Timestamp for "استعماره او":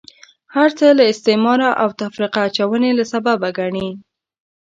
1.11-1.87